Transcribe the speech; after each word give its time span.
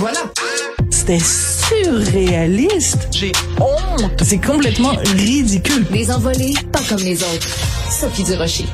Voilà. 0.00 0.20
C'était 0.90 1.18
surréaliste. 1.20 3.08
J'ai 3.12 3.32
honte. 3.60 4.10
C'est 4.22 4.40
complètement 4.40 4.92
ridicule. 5.14 5.84
Les 5.90 6.10
envolées, 6.10 6.54
pas 6.72 6.80
comme 6.88 6.98
les 7.00 7.22
autres. 7.22 7.46
Sophie 7.90 8.24
Durocher. 8.24 8.64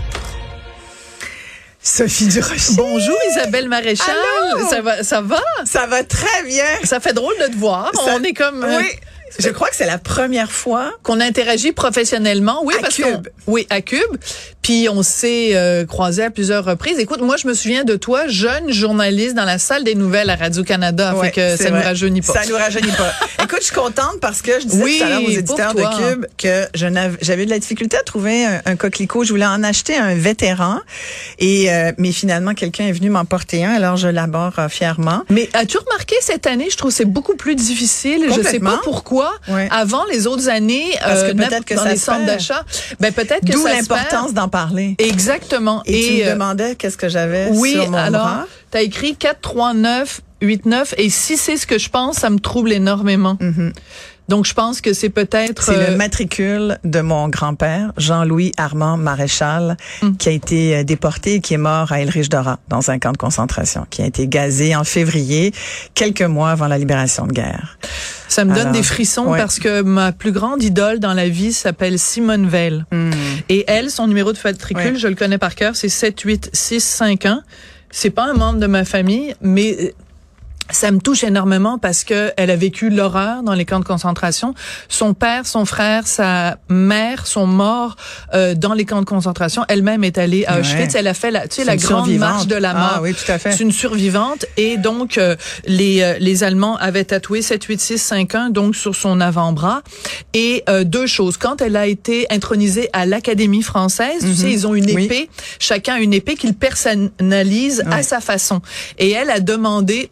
Sophie 1.83 2.27
Durocher. 2.29 2.75
Bonjour 2.77 3.17
Isabelle 3.33 3.69
Maréchal. 3.69 4.15
Allô? 4.53 4.69
Ça 4.69 4.81
va, 4.83 5.03
ça 5.03 5.21
va? 5.21 5.43
Ça 5.65 5.87
va 5.87 6.05
très 6.05 6.45
bien. 6.47 6.65
Ça 6.85 7.01
fait 7.01 7.13
drôle 7.13 7.35
de 7.41 7.47
te 7.53 7.57
voir. 7.57 7.91
Ça- 7.95 8.15
On 8.17 8.23
est 8.23 8.33
comme 8.33 8.63
euh, 8.63 8.79
Oui. 8.79 8.87
Je 9.41 9.49
crois 9.51 9.69
que 9.69 9.75
c'est 9.77 9.87
la 9.87 9.99
première 9.99 10.53
fois. 10.53 10.93
qu'on 11.03 11.21
interagit 11.21 11.73
professionnellement. 11.73 12.61
Oui, 12.65 12.75
À 12.79 12.83
parce 12.83 12.95
Cube. 12.95 13.29
oui 13.49 13.67
à 13.71 13.81
Cube. 13.81 14.17
Puis 14.67 14.89
on 14.91 15.05
s'est 15.05 15.51
euh, 15.53 15.87
croisés 15.87 16.25
à 16.25 16.31
plusieurs 16.33 16.65
reprises. 16.65 16.99
Écoute, 16.99 17.21
moi 17.21 17.37
je 17.37 17.47
me 17.47 17.55
souviens 17.55 17.85
de 17.85 17.95
toi, 17.95 18.27
jeune 18.27 18.73
journaliste 18.73 19.37
dans 19.37 19.45
la 19.45 19.59
salle 19.59 19.85
des 19.85 19.95
nouvelles 19.95 20.29
à 20.29 20.35
Radio 20.35 20.65
Canada. 20.65 21.15
Ouais, 21.15 21.27
fait 21.27 21.31
que 21.31 21.57
ça 21.57 21.71
vrai. 21.71 21.79
nous 21.79 21.85
rajeunit 21.85 22.21
pas. 22.21 22.33
Ça 22.33 22.41
nous 22.49 22.57
rajeunit 22.57 22.91
pas. 22.91 23.13
Écoute, 23.45 23.59
je 23.61 23.67
suis 23.67 23.75
contente 23.77 24.19
parce 24.21 24.43
que 24.43 24.59
je 24.59 24.67
disais 24.67 24.83
Oui, 24.83 24.99
tout 24.99 25.05
à 25.05 25.09
l'heure 25.09 25.23
aux 25.23 25.31
éditeurs 25.31 25.75
de. 25.75 25.83
Cube 25.83 26.27
que 26.37 26.65
j'avais 26.75 27.45
de 27.45 27.51
la 27.51 27.61
difficulté 27.61 27.97
à 27.97 28.03
trouver 28.03 28.45
un, 28.45 28.61
un 28.65 28.75
coquelicot. 28.75 29.23
Je 29.23 29.31
voulais 29.31 29.47
en 29.47 29.63
acheter 29.63 29.95
un 29.95 30.17
vétéran 30.17 30.81
et 31.39 31.73
euh, 31.73 31.93
mais 31.97 32.11
finalement 32.11 32.53
quelqu'un 32.53 32.89
est 32.89 32.93
venu 32.93 33.09
m'en 33.09 33.25
porter 33.25 33.65
un. 33.65 33.71
Alors 33.71 33.97
je 33.97 34.09
l'aborde 34.09 34.55
euh, 34.59 34.69
fièrement. 34.69 35.23
Mais 35.31 35.49
as-tu 35.53 35.79
remarqué 35.79 36.17
cette 36.21 36.49
année, 36.49 36.71
je 36.73 36.77
trouve 36.77 36.91
que 36.91 36.97
c'est 36.97 37.05
beaucoup 37.05 37.37
plus 37.37 37.55
difficile. 37.55 38.27
Je 38.35 38.43
sais 38.43 38.59
pas 38.59 38.81
pourquoi. 38.83 39.33
Ouais. 39.47 39.69
Avant 39.71 40.05
les 40.07 40.27
autres 40.27 40.49
années, 40.49 40.91
Parce 40.99 41.23
que 41.23 41.29
euh, 41.29 41.35
peut-être 41.35 41.65
que 41.65 41.75
dans 41.75 41.85
ça 41.85 41.91
les 41.91 41.99
centres 41.99 42.27
d'achat, 42.27 42.65
ben 42.99 43.13
peut-être 43.13 43.47
que 43.47 43.53
D'où 43.53 43.65
l'importance 43.65 44.35
d'en 44.35 44.49
Exactement. 44.99 45.83
Et, 45.85 46.01
tu 46.01 46.13
me 46.15 46.27
euh, 46.27 46.33
demandais 46.35 46.75
qu'est-ce 46.77 46.97
que 46.97 47.09
j'avais 47.09 47.49
oui, 47.53 47.73
sur 47.73 47.91
mon 47.91 47.97
alors 47.97 48.47
tu 48.71 48.79
as 48.79 48.83
écrit 48.83 49.15
439 49.17 50.23
89 50.41 50.95
et 50.99 51.09
si 51.09 51.37
c'est 51.37 51.57
ce 51.57 51.67
que 51.67 51.79
je 51.79 51.89
pense, 51.89 52.17
ça 52.17 52.31
me 52.31 52.39
trouble 52.39 52.73
énormément. 52.73 53.39
Donc 54.29 54.45
je 54.47 54.55
pense 54.55 54.81
que 54.81 54.93
c'est 54.93 55.09
peut-être. 55.11 55.63
C'est 55.63 55.77
euh, 55.77 55.91
le 55.91 55.97
matricule 55.97 56.79
de 56.85 57.01
mon 57.01 57.29
grand-père, 57.29 57.93
Jean-Louis 57.97 58.53
Armand 58.57 58.97
Maréchal, 58.97 59.77
Mm. 60.03 60.17
qui 60.17 60.29
a 60.29 60.33
été 60.33 60.77
euh, 60.77 60.83
déporté 60.85 61.35
et 61.35 61.41
qui 61.41 61.55
est 61.55 61.59
mort 61.59 61.93
à 61.93 62.01
Elrich 62.01 62.29
Dora, 62.29 62.59
dans 62.69 62.91
un 62.91 62.99
camp 62.99 63.13
de 63.13 63.17
concentration, 63.17 63.87
qui 63.89 64.03
a 64.03 64.07
été 64.07 64.27
gazé 64.29 64.75
en 64.75 64.85
février, 64.85 65.53
quelques 65.95 66.23
mois 66.23 66.51
avant 66.51 66.67
la 66.67 66.79
libération 66.79 67.27
de 67.27 67.33
guerre. 67.33 67.79
ça 68.29 68.45
me 68.45 68.55
donne 68.55 68.73
des 68.73 68.83
frissons 68.83 69.27
ouais. 69.29 69.39
parce 69.39 69.59
que 69.59 69.83
ma 69.83 70.11
plus 70.13 70.33
grande 70.33 70.63
idole 70.63 70.99
dans 70.99 71.15
la 71.15 71.29
vie 71.29 71.53
s'appelle 71.53 71.99
Simone 71.99 72.47
Veil. 72.49 72.85
Et 73.49 73.65
elle, 73.69 73.91
son 73.91 74.07
numéro 74.09 74.33
de 74.33 74.39
matricule, 74.45 74.93
Ouais. 74.95 74.99
je 74.99 75.07
le 75.09 75.15
connais 75.15 75.39
par 75.39 75.55
cœur, 75.55 75.77
c'est 75.77 75.89
78651. 75.89 77.43
C'est 77.91 78.11
pas 78.11 78.25
un 78.25 78.35
membre 78.35 78.59
de 78.59 78.67
ma 78.67 78.85
famille, 78.85 79.35
mais 79.41 79.77
euh, 79.81 79.91
ça 80.71 80.91
me 80.91 80.99
touche 80.99 81.23
énormément 81.25 81.79
parce 81.79 82.03
que 82.05 82.33
elle 82.37 82.51
a 82.51 82.57
vécu 82.57 82.91
l'horreur 82.91 83.43
dans 83.43 83.55
les 83.55 83.65
camps 83.65 83.79
de 83.81 83.85
concentration. 83.85 84.55
Son 84.89 85.15
père, 85.15 85.47
son 85.47 85.65
frère, 85.65 86.07
sa 86.07 86.59
mère 86.69 87.27
sont 87.27 87.47
morts 87.47 87.97
euh, 88.35 88.55
dans 88.55 88.73
les 88.75 88.85
camps 88.85 89.01
de 89.01 89.07
concentration. 89.07 89.65
Elle-même 89.69 90.03
est 90.05 90.19
allée 90.19 90.45
à 90.47 90.55
Ouais. 90.55 90.61
Auschwitz. 90.61 90.95
Elle 90.95 91.07
a 91.07 91.15
fait 91.15 91.31
la, 91.31 91.47
tu 91.49 91.57
sais, 91.57 91.65
la 91.65 91.77
grande 91.77 92.11
marche 92.17 92.47
de 92.47 92.57
la 92.57 92.73
mort. 92.75 92.93
Ah 92.97 93.01
oui, 93.03 93.15
tout 93.15 93.31
à 93.31 93.39
fait. 93.39 93.53
C'est 93.53 93.63
une 93.63 93.73
survivante 93.73 94.45
et 94.57 94.77
donc 94.77 95.19
euh, 95.19 95.37
les 95.67 96.03
euh, 96.03 96.17
les 96.19 96.43
Allemands 96.45 96.77
avaient 96.77 97.05
tatoué 97.05 97.43
78651 97.43 98.51
donc 98.51 98.75
sur 98.77 98.95
son 98.97 99.21
avant-bras 99.21 99.83
et 100.35 100.63
euh, 100.69 100.85
deux 100.85 101.07
choses 101.07 101.37
quand 101.37 101.61
elle 101.63 101.77
a 101.77 101.87
été 101.87 102.27
intronisée 102.31 102.89
à 102.93 103.07
l'Académie 103.07 103.63
française 103.63 104.21
tu 104.23 104.35
sais 104.35 104.51
ils 104.53 104.67
ont 104.67 104.75
une 104.75 104.87
Mhm. 104.87 104.95
Oui. 104.97 105.05
épée 105.05 105.31
chacun 105.59 105.97
une 105.97 106.15
épée 106.15 106.35
qu'ils 106.37 106.55
personnalisent 106.55 107.85
à 107.91 108.03
sa 108.03 108.21
façon 108.21 108.61
et 108.99 109.11
elle 109.11 109.31
a 109.31 109.41
demandé 109.41 110.11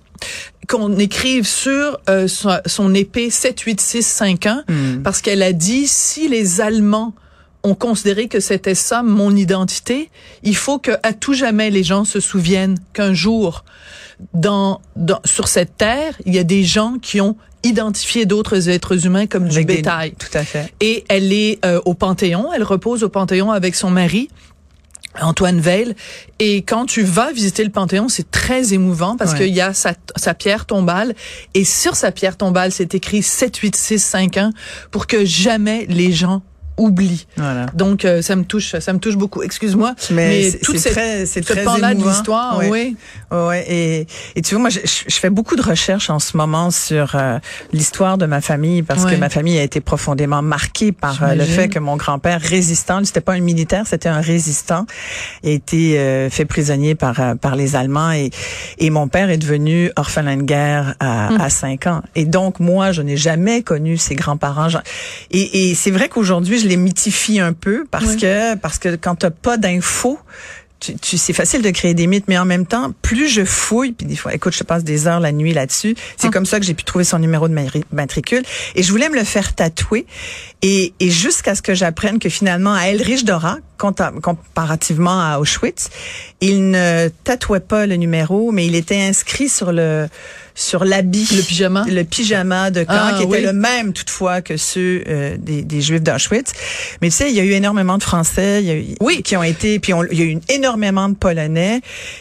qu'on 0.69 0.97
écrive 0.99 1.47
sur 1.47 1.99
euh, 2.09 2.27
son, 2.29 2.59
son 2.67 2.95
épée 2.95 3.31
78651 3.31 4.65
Hmm. 4.69 5.03
parce 5.03 5.21
qu'elle 5.21 5.43
a 5.43 5.53
dit 5.53 5.87
si 5.87 6.29
les 6.29 6.61
Allemands 6.61 7.15
ont 7.63 7.75
considéré 7.75 8.29
que 8.29 8.41
c'était 8.41 8.75
ça 8.75 9.03
mon 9.03 9.35
identité, 9.35 10.11
il 10.43 10.57
faut 10.57 10.79
que 10.79 10.93
à 11.03 11.13
tout 11.13 11.35
jamais 11.35 11.71
les 11.71 11.83
gens 11.83 12.05
se 12.05 12.21
souviennent 12.21 12.79
qu'un 12.93 13.15
jour 13.15 13.65
dans, 14.33 14.81
dans 14.97 15.21
sur 15.25 15.49
cette 15.49 15.77
terre, 15.77 16.15
il 16.27 16.35
y 16.35 16.39
a 16.39 16.45
des 16.45 16.63
gens 16.65 16.97
qui 17.01 17.21
ont 17.21 17.37
identifié 17.63 18.27
d'autres 18.27 18.69
êtres 18.69 19.07
humains 19.07 19.27
comme 19.27 19.49
du 19.49 19.65
des- 19.65 19.77
bétail. 19.77 20.13
Tout 20.19 20.37
à 20.37 20.45
fait. 20.45 20.73
Et 20.81 21.05
elle 21.09 21.33
est 21.33 21.59
euh, 21.65 21.81
au 21.87 21.95
Panthéon, 21.95 22.53
elle 22.55 22.63
repose 22.63 23.03
au 23.03 23.09
Panthéon 23.09 23.51
avec 23.51 23.75
son 23.75 23.91
mari. 23.91 24.29
Antoine 25.21 25.61
Veil. 25.61 25.95
Et 26.39 26.63
quand 26.63 26.87
tu 26.87 27.03
vas 27.03 27.33
visiter 27.33 27.65
le 27.65 27.71
Panthéon, 27.71 28.09
c'est 28.09 28.31
très 28.31 28.73
émouvant 28.75 29.17
parce 29.17 29.33
Ouais. 29.33 29.39
qu'il 29.47 29.55
y 29.55 29.61
a 29.61 29.73
sa, 29.75 29.95
sa 30.17 30.35
pierre 30.35 30.67
tombale. 30.67 31.15
Et 31.55 31.65
sur 31.65 31.97
sa 31.97 32.13
pierre 32.13 32.37
tombale, 32.37 32.73
c'est 32.73 32.95
écrit 32.95 33.23
78651 33.23 34.51
pour 34.91 35.07
que 35.07 35.25
jamais 35.25 35.87
les 35.89 36.13
gens 36.13 36.43
oublient. 36.77 37.27
Voilà. 37.37 37.67
Donc, 37.75 38.05
euh, 38.05 38.21
ça 38.23 38.37
me 38.37 38.45
touche, 38.45 38.77
ça 38.79 38.93
me 38.93 38.99
touche 38.99 39.17
beaucoup. 39.17 39.43
Excuse-moi. 39.43 39.95
Mais, 40.11 40.51
c'est- 40.51 40.59
toute 40.59 40.79
cette, 40.79 40.93
très, 40.93 41.27
ce 41.27 41.41
très 41.41 41.63
pan-là 41.65 41.95
de 41.95 42.03
l'histoire, 42.03 42.59
oui. 42.59 42.97
Ouais, 43.31 43.47
ouais. 43.47 43.65
Et, 43.69 44.07
et 44.37 44.43
tu 44.43 44.55
vois, 44.55 44.63
moi, 44.63 44.71
je, 44.71 44.81
fais 45.09 45.31
beaucoup 45.31 45.57
de 45.57 45.63
recherches 45.63 46.11
en 46.11 46.19
ce 46.19 46.37
moment 46.37 46.71
sur 46.71 47.15
euh, 47.15 47.39
l'histoire 47.73 48.19
de 48.19 48.27
ma 48.27 48.41
famille 48.41 48.83
parce 48.83 49.05
que 49.05 49.15
ma 49.17 49.29
famille 49.29 49.59
a 49.59 49.63
été 49.63 49.81
profondément 49.81 50.43
marquée 50.43 50.93
par 50.93 51.23
euh, 51.23 51.35
le 51.35 51.45
fait 51.45 51.69
que 51.69 51.79
mon 51.79 51.97
grand-père 51.97 52.41
résistant, 52.41 53.01
c'était 53.05 53.21
pas 53.21 53.33
un 53.35 53.41
militaire, 53.41 53.87
c'était 53.87 54.09
un 54.09 54.21
résistant, 54.21 54.87
a 55.45 55.49
été 55.49 55.99
euh, 55.99 56.29
fait 56.31 56.45
prisonnier 56.45 56.95
par 56.95 57.21
euh, 57.21 57.35
par 57.35 57.57
les 57.57 57.77
Allemands 57.77 58.13
et 58.13 58.31
et 58.79 58.91
mon 58.91 59.09
père 59.09 59.31
est 59.31 59.39
devenu 59.39 59.91
orphelin 59.97 60.37
de 60.37 60.43
guerre 60.43 60.95
à, 61.01 61.29
Hum. 61.29 61.41
à 61.41 61.49
5 61.49 61.87
ans. 61.87 62.03
Et 62.15 62.25
donc 62.25 62.61
moi, 62.61 62.93
je 62.93 63.01
n'ai 63.03 63.17
jamais 63.17 63.63
connu 63.63 63.97
ses 63.97 64.15
grands-parents. 64.15 64.69
Et, 65.31 65.71
et 65.71 65.75
c'est 65.75 65.91
vrai 65.91 66.09
qu'aujourd'hui, 66.09 66.59
je 66.65 66.69
les 66.69 66.77
mythifie 66.77 67.39
un 67.41 67.53
peu 67.53 67.87
parce 67.91 68.17
que 68.17 68.55
parce 68.57 68.79
que 68.79 68.97
quand 68.97 69.15
t'as 69.17 69.31
pas 69.31 69.57
d'infos 69.57 70.19
tu, 70.81 70.97
tu, 70.97 71.17
c'est 71.17 71.33
facile 71.33 71.63
de 71.63 71.71
créer 71.71 71.95
des 71.95 72.07
mythes, 72.07 72.27
mais 72.29 72.37
en 72.37 72.45
même 72.45 72.67
temps, 72.67 72.93
plus 73.01 73.27
je 73.29 73.43
fouille, 73.47 73.93
puis 73.93 74.07
des 74.07 74.17
fois, 74.17 74.35
écoute, 74.35 74.55
je 74.55 74.65
passe 74.65 74.85
des 74.85 75.07
heures 75.07 75.21
la 75.21 75.33
nuit 75.33 75.55
là-dessus. 75.55 75.95
C'est 76.19 76.27
Hum. 76.27 76.33
comme 76.33 76.45
ça 76.45 76.61
que 76.61 76.67
j'ai 76.67 76.75
pu 76.75 76.85
trouver 76.85 77.05
son 77.05 77.19
numéro 77.19 77.49
de 77.49 77.55
matricule. 77.91 78.43
Et 78.75 78.83
je 78.83 78.91
voulais 78.91 79.09
me 79.09 79.15
le 79.15 79.25
faire 79.25 79.55
tatouer. 79.55 80.05
Et, 80.61 80.93
et 81.01 81.09
jusqu'à 81.09 81.55
ce 81.55 81.63
que 81.63 81.73
j'apprenne 81.73 82.19
que 82.19 82.29
finalement, 82.29 82.75
à 82.75 82.89
Elrich 82.89 83.25
Dora, 83.25 83.57
comparativement 83.79 85.21
à 85.21 85.39
Auschwitz, 85.39 85.89
il 86.41 86.71
ne 86.71 87.09
tatouait 87.25 87.61
pas 87.61 87.87
le 87.87 87.97
numéro, 87.97 88.53
mais 88.53 88.67
il 88.67 88.75
était 88.75 89.01
inscrit 89.03 89.49
sur 89.49 89.73
le 89.73 90.09
sur 90.57 90.85
l'habit, 90.85 91.27
Le 91.35 91.43
pyjama? 91.43 91.85
le 91.89 92.05
pyjama 92.05 92.71
de 92.71 92.85
camp, 92.85 92.93
Ah, 92.97 93.15
qui 93.19 93.25
était 93.25 93.41
le 93.41 93.53
même 93.53 93.93
toutefois 93.93 94.41
que 94.41 94.57
ceux 94.57 95.03
euh, 95.09 95.37
des, 95.37 95.63
des 95.63 95.81
Juifs 95.81 96.01
d'Auschwitz. 96.01 96.53
Mais 97.03 97.09
tu 97.09 97.17
sais, 97.17 97.29
il 97.29 97.35
y 97.35 97.41
a 97.41 97.43
eu 97.43 97.51
énormément 97.51 97.99
de 97.99 98.05
Français, 98.05 98.63
il 98.63 98.67
y 98.69 98.71
a 98.71 98.75
eu, 98.77 98.85
Oui. 99.01 99.21
qui 99.25 99.37
ont 99.37 99.43
été, 99.43 99.81
puis 99.81 99.93
on- 99.93 100.05
il 100.05 100.17
y 100.17 100.23
a 100.23 100.27
eu 100.27 100.39
énormément 100.49 101.09
de 101.09 101.17
Polonais, 101.17 101.81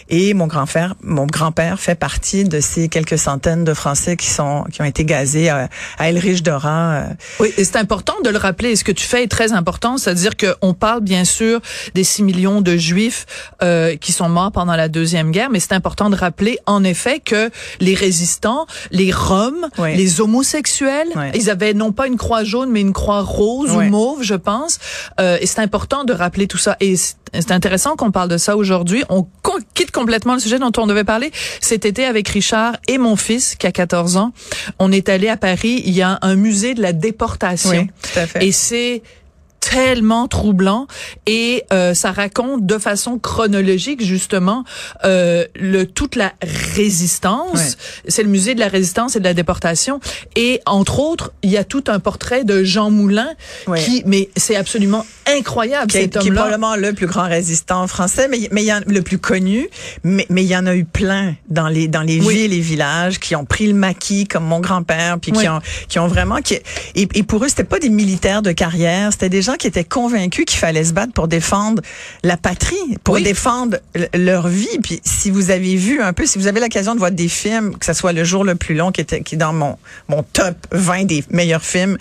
et 0.10 0.34
mon 0.34 0.48
grand-père, 0.48 0.96
mon 1.04 1.28
grand-père 1.28 1.80
fait 1.80 1.94
partie 1.94 2.44
de 2.44 2.60
ces 2.60 2.90
quelques 2.90 3.20
centaines 3.20 3.66
de 3.66 3.74
Français 3.76 4.18
qui 4.18 4.32
sont 4.32 4.64
qui 4.72 4.82
ont 4.82 4.86
été 4.86 5.06
gazés 5.06 5.50
à, 5.50 5.70
à 6.00 6.10
Elrich 6.10 6.42
Dora. 6.42 6.94
euh. 6.94 7.04
Oui, 7.40 7.54
et 7.58 7.64
c'est 7.64 7.76
important 7.78 8.16
de 8.26 8.32
le 8.32 8.40
rappeler. 8.40 8.70
Et 8.72 8.76
ce 8.76 8.84
que 8.84 8.92
tu 8.92 9.06
fais 9.06 9.22
est 9.22 9.28
très 9.28 9.52
important, 9.54 10.00
c'est-à-dire 10.00 10.32
qu'on 10.36 10.74
parle 10.74 11.02
bien 11.02 11.24
sûr 11.24 11.43
des 11.94 12.04
6 12.04 12.24
millions 12.24 12.62
de 12.62 12.76
Juifs 12.78 13.26
euh, 13.62 13.96
qui 13.96 14.12
sont 14.12 14.30
morts 14.30 14.52
pendant 14.52 14.76
la 14.76 14.88
deuxième 14.90 15.32
guerre, 15.32 15.50
mais 15.50 15.60
c'est 15.60 15.74
important 15.74 16.10
de 16.10 16.16
rappeler 16.16 16.60
en 16.66 16.84
effet 16.84 17.20
que 17.20 17.50
les 17.80 17.94
résistants, 17.96 18.66
les 18.92 19.12
Roms, 19.12 19.68
Oui. 19.78 19.96
les 19.96 20.22
homosexuels, 20.22 21.08
Oui. 21.16 21.26
ils 21.36 21.50
avaient 21.50 21.74
non 21.74 21.92
pas 21.92 22.08
une 22.08 22.18
croix 22.18 22.44
jaune, 22.44 22.70
mais 22.72 22.82
une 22.82 22.94
croix 22.94 23.22
rose 23.22 23.72
Oui. 23.76 23.88
ou 23.88 23.90
mauve, 23.90 24.24
je 24.24 24.36
pense. 24.36 24.80
Euh, 25.20 25.38
et 25.42 25.46
c'est 25.46 25.60
important 25.62 26.04
de 26.04 26.14
rappeler 26.14 26.48
tout 26.48 26.58
ça. 26.58 26.76
Et 26.80 26.96
c'est 26.96 27.52
intéressant 27.52 27.96
qu'on 27.96 28.12
parle 28.12 28.30
de 28.30 28.38
ça 28.38 28.56
aujourd'hui. 28.58 29.04
On 29.10 29.26
quitte 29.74 29.92
complètement 29.92 30.34
le 30.36 30.40
sujet 30.40 30.60
dont 30.60 30.72
on 30.78 30.86
devait 30.88 31.04
parler 31.04 31.32
cet 31.62 31.86
été 31.86 32.06
avec 32.06 32.28
Richard 32.30 32.76
et 32.88 32.98
mon 32.98 33.16
fils 33.16 33.56
qui 33.56 33.66
a 33.68 33.72
14 33.72 34.18
ans. 34.18 34.32
On 34.80 34.92
est 34.92 35.10
allé 35.10 35.30
à 35.30 35.38
Paris. 35.38 35.82
Il 35.86 35.94
y 35.94 36.02
a 36.04 36.20
un 36.22 36.36
musée 36.36 36.74
de 36.76 36.82
la 36.82 36.94
déportation. 36.94 37.72
Oui, 37.72 37.88
tout 38.02 38.20
à 38.20 38.28
fait. 38.28 38.46
Et 38.46 38.52
c'est 38.52 39.02
tellement 39.74 40.28
troublant 40.28 40.88
et 41.26 41.64
euh, 41.74 41.94
ça 41.94 42.12
raconte 42.12 42.66
de 42.66 42.78
façon 42.78 43.18
chronologique 43.20 44.04
justement 44.04 44.64
euh, 45.04 45.46
le 45.56 45.86
toute 45.86 46.16
la 46.16 46.34
résistance. 46.42 47.54
Ouais. 47.54 48.04
C'est 48.08 48.24
le 48.24 48.30
musée 48.30 48.54
de 48.56 48.60
la 48.60 48.68
résistance 48.68 49.16
et 49.16 49.20
de 49.20 49.24
la 49.24 49.34
déportation 49.34 50.00
et 50.36 50.62
entre 50.66 51.00
autres 51.00 51.32
il 51.42 51.50
y 51.50 51.58
a 51.58 51.64
tout 51.64 51.84
un 51.88 52.00
portrait 52.00 52.44
de 52.44 52.64
Jean 52.64 52.90
Moulin 52.92 53.30
Ouais. 53.68 53.80
qui 53.82 54.04
mais 54.06 54.30
c'est 54.36 54.56
absolument 54.56 55.06
incroyable 55.28 55.88
qui 55.92 55.98
cet 55.98 56.12
qui 56.12 56.18
est 56.18 56.30
homme-là. 56.30 56.42
probablement 56.42 56.76
le 56.76 56.94
plus 56.94 57.08
grand 57.08 57.28
résistant 57.28 57.88
français, 57.88 58.28
mais 58.30 58.50
mais 58.52 58.64
il 58.64 58.68
y 58.68 58.74
en, 58.74 58.82
le 58.86 59.02
plus 59.02 59.18
connu, 59.20 59.70
mais 60.04 60.26
mais 60.30 60.44
il 60.44 60.48
y 60.50 60.56
en 60.58 60.66
a 60.66 60.76
eu 60.76 60.84
plein 60.86 61.36
dans 61.50 61.68
les 61.70 61.88
dans 61.88 62.02
les 62.02 62.20
Oui. 62.20 62.36
villes 62.36 62.54
et 62.54 62.60
villages 62.60 63.20
qui 63.20 63.36
ont 63.36 63.46
pris 63.46 63.68
le 63.68 63.74
maquis 63.74 64.28
comme 64.28 64.44
mon 64.44 64.60
grand-père, 64.60 65.18
puis 65.20 65.32
Oui. 65.34 65.40
qui 65.44 65.50
ont 65.50 65.62
qui 65.88 66.00
ont 66.00 66.08
vraiment 66.08 66.42
qui 66.42 66.56
et, 66.96 67.08
et 67.14 67.24
pour 67.24 67.44
eux 67.46 67.48
c'était 67.48 67.64
pas 67.64 67.80
des 67.80 67.90
militaires 67.90 68.42
de 68.42 68.52
carrière, 68.52 69.12
c'était 69.14 69.30
des 69.30 69.42
gens 69.42 69.54
qui 69.56 69.63
qui 69.64 69.68
étaient 69.70 69.86
convaincus 69.86 70.44
qu'il 70.46 70.60
fallait 70.60 70.84
se 70.84 70.92
battre 70.92 71.14
pour 71.14 71.30
défendre 71.30 71.82
la 72.22 72.36
patrie, 72.36 72.76
pour 73.06 73.16
Oui. 73.16 73.24
défendre 73.24 73.78
leur 74.14 74.50
vie. 74.50 74.78
Puis 74.84 75.00
si 75.06 75.32
vous 75.32 75.52
avez 75.52 75.76
vu 75.78 76.02
un 76.02 76.12
peu, 76.12 76.26
si 76.26 76.38
vous 76.38 76.48
avez 76.48 76.60
l'occasion 76.60 76.94
de 76.96 77.00
voir 77.00 77.12
des 77.12 77.30
films, 77.30 77.78
que 77.78 77.86
ce 77.86 77.94
soit 77.94 78.12
Le 78.12 78.26
jour 78.26 78.44
le 78.44 78.56
plus 78.56 78.76
long, 78.76 78.92
qui 78.92 79.00
était 79.00 79.22
qui 79.22 79.36
est 79.36 79.38
dans 79.38 79.54
mon 79.54 79.78
mon 80.10 80.22
top 80.24 80.56
20 80.72 81.06
des 81.06 81.24
meilleurs 81.30 81.64
films, 81.64 81.98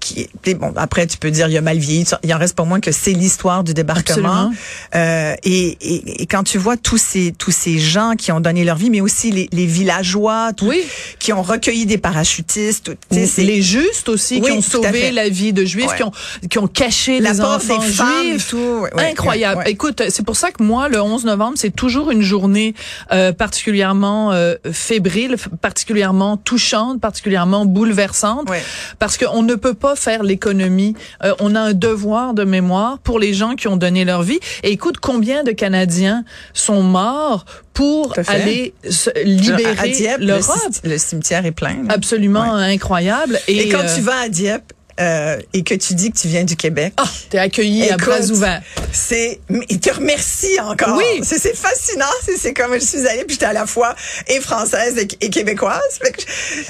qui 0.00 0.26
bon 0.54 0.72
après 0.76 1.06
tu 1.06 1.18
peux 1.18 1.30
dire 1.30 1.48
il 1.48 1.52
y 1.52 1.58
a 1.58 1.60
mal 1.60 1.76
vieilli, 1.78 2.04
il 2.24 2.32
en 2.34 2.38
reste 2.38 2.56
pas 2.56 2.64
moins 2.64 2.80
que 2.80 2.92
c'est 2.92 3.12
l'histoire 3.12 3.62
du 3.62 3.74
débarquement. 3.74 4.50
Euh, 4.94 5.34
et, 5.44 5.76
et, 5.82 6.22
et 6.22 6.26
quand 6.26 6.44
tu 6.44 6.56
vois 6.56 6.78
tous 6.78 6.96
ces 6.96 7.34
tous 7.36 7.50
ces 7.50 7.78
gens 7.78 8.14
qui 8.16 8.32
ont 8.32 8.40
donné 8.40 8.64
leur 8.64 8.76
vie, 8.76 8.88
mais 8.88 9.02
aussi 9.02 9.30
les, 9.30 9.48
les 9.52 9.66
villageois, 9.66 10.52
tout- 10.56 10.66
Oui. 10.68 10.82
qui 11.18 11.32
ont 11.34 11.42
recueilli 11.42 11.84
des 11.84 11.98
parachutistes, 11.98 12.84
tout- 12.84 12.96
les 13.38 13.60
justes 13.62 14.08
aussi 14.08 14.36
Oui, 14.40 14.46
qui 14.50 14.52
ont 14.52 14.62
sauvé 14.62 15.10
la 15.12 15.28
vie 15.28 15.52
de 15.52 15.64
juifs, 15.66 15.88
Ouais. 15.90 15.96
qui 15.98 16.02
ont 16.04 16.12
qui 16.50 16.58
ont 16.58 16.66
caché 16.68 16.91
La 17.20 17.32
des 17.32 17.40
enfants 17.40 17.78
des 17.78 17.86
femmes, 17.92 18.22
juifs. 18.32 18.48
tout, 18.50 18.56
ouais, 18.56 18.94
ouais, 18.94 19.10
Incroyable. 19.10 19.58
ouais, 19.58 19.64
ouais. 19.64 19.70
Écoute, 19.72 20.02
c'est 20.08 20.24
pour 20.24 20.36
ça 20.36 20.50
que 20.50 20.62
moi, 20.62 20.88
le 20.88 21.00
11 21.00 21.24
novembre, 21.24 21.54
c'est 21.56 21.74
toujours 21.74 22.10
une 22.10 22.22
journée 22.22 22.74
euh, 23.12 23.32
particulièrement 23.32 24.32
euh, 24.32 24.54
fébrile, 24.72 25.36
particulièrement 25.60 26.36
touchante, 26.36 27.00
particulièrement 27.00 27.64
bouleversante, 27.66 28.48
parce 28.98 29.16
qu'on 29.18 29.42
ne 29.42 29.54
peut 29.54 29.74
pas 29.74 29.96
faire 29.96 30.22
l'économie. 30.22 30.94
Euh, 31.24 31.34
on 31.40 31.54
a 31.54 31.60
un 31.60 31.72
devoir 31.72 32.34
de 32.34 32.44
mémoire 32.44 32.98
pour 32.98 33.18
les 33.18 33.34
gens 33.34 33.54
qui 33.54 33.68
ont 33.68 33.76
donné 33.76 34.04
leur 34.04 34.22
vie. 34.22 34.38
Et 34.62 34.70
écoute, 34.72 34.96
combien 35.00 35.42
de 35.44 35.52
Canadiens 35.52 36.24
sont 36.54 36.82
morts 36.82 37.44
pour 37.74 38.12
aller 38.26 38.74
se 38.88 39.08
à 39.10 39.22
libérer 39.22 39.88
Dieppe, 39.90 40.18
le, 40.20 40.26
l'Europe? 40.26 40.56
ci- 40.70 40.80
le 40.84 40.98
cimetière 40.98 41.46
est 41.46 41.52
plein. 41.52 41.76
là. 41.84 41.94
Absolument 41.94 42.42
incroyable. 42.54 43.38
Et, 43.48 43.68
quand 43.70 43.78
euh, 43.80 43.94
tu 43.96 44.02
vas 44.02 44.20
à 44.24 44.28
Dieppe 44.28 44.72
euh, 45.00 45.38
et 45.54 45.62
que 45.62 45.74
tu 45.74 45.94
dis 45.94 46.10
que 46.12 46.18
tu 46.18 46.28
viens 46.28 46.44
du 46.44 46.56
Québec, 46.56 46.92
Ah, 46.96 47.04
t'es 47.30 47.38
accueilli 47.38 47.88
à 47.90 47.96
bras 47.96 48.20
ouverts. 48.30 48.62
c'est 48.92 49.40
il 49.68 49.80
te 49.80 49.92
remercie 49.92 50.60
encore. 50.60 50.96
Oui. 50.96 51.20
c'est 51.22 51.38
c'est 51.38 51.56
fascinant. 51.56 52.04
C'est 52.24 52.36
c'est 52.36 52.52
comme 52.54 52.74
je 52.74 52.84
suis 52.84 53.06
allée 53.06 53.24
puis 53.24 53.34
j'étais 53.34 53.46
à 53.46 53.52
la 53.52 53.66
fois 53.66 53.94
et 54.28 54.40
française 54.40 54.96
et, 54.98 55.08
et 55.24 55.30
québécoise. 55.30 55.80
Fait 56.02 56.12
que 56.12 56.22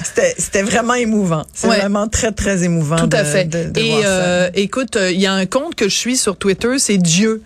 C'était 0.03 0.35
c'était 0.37 0.63
vraiment 0.63 0.93
émouvant. 0.95 1.45
C'est 1.53 1.67
Ouais. 1.67 1.77
vraiment 1.79 2.07
très 2.07 2.31
très 2.31 2.63
émouvant. 2.63 2.95
Tout 2.97 3.09
à 3.13 3.23
de- 3.23 3.27
fait. 3.27 3.45
de- 3.45 3.69
de 3.69 3.79
Et 3.79 3.89
voir 3.89 4.01
ça. 4.01 4.07
euh, 4.07 4.49
écoute, 4.53 4.97
il 4.99 5.19
y 5.19 5.25
a 5.27 5.33
un 5.33 5.45
compte 5.45 5.75
que 5.75 5.89
je 5.89 5.95
suis 5.95 6.17
sur 6.17 6.37
Twitter, 6.37 6.79
c'est 6.79 6.97
Dieu. 6.97 7.41